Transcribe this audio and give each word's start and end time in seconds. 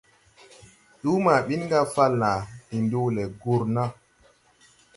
Duu 1.01 1.17
ma 1.25 1.35
bin 1.47 1.61
ga 1.71 1.79
Falna, 1.93 2.31
ndi 2.63 2.77
nduu 2.85 3.07
le 3.15 3.23
Gurna. 3.41 3.83